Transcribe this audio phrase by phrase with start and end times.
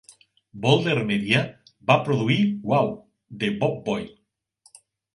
[0.63, 1.43] Bolder Media
[1.93, 2.41] va produir
[2.73, 2.93] Wow!
[3.45, 4.85] de Bob Boyle.